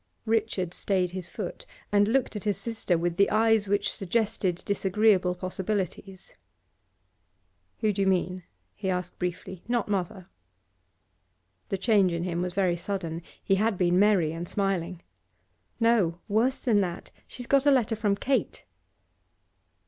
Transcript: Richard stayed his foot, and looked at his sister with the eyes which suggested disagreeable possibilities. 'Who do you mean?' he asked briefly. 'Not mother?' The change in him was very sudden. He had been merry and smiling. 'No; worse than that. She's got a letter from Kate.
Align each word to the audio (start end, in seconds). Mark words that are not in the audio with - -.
Richard 0.25 0.73
stayed 0.73 1.11
his 1.11 1.29
foot, 1.29 1.67
and 1.91 2.07
looked 2.07 2.35
at 2.35 2.43
his 2.45 2.57
sister 2.57 2.97
with 2.97 3.17
the 3.17 3.29
eyes 3.29 3.67
which 3.67 3.93
suggested 3.93 4.63
disagreeable 4.65 5.35
possibilities. 5.35 6.33
'Who 7.81 7.93
do 7.93 8.01
you 8.01 8.07
mean?' 8.07 8.41
he 8.73 8.89
asked 8.89 9.19
briefly. 9.19 9.61
'Not 9.67 9.87
mother?' 9.89 10.27
The 11.69 11.77
change 11.77 12.11
in 12.13 12.23
him 12.23 12.41
was 12.41 12.55
very 12.55 12.77
sudden. 12.77 13.21
He 13.43 13.57
had 13.61 13.77
been 13.77 13.99
merry 13.99 14.31
and 14.31 14.49
smiling. 14.49 15.03
'No; 15.79 16.17
worse 16.27 16.61
than 16.61 16.81
that. 16.81 17.11
She's 17.27 17.45
got 17.45 17.67
a 17.67 17.71
letter 17.71 17.95
from 17.95 18.15
Kate. 18.15 18.65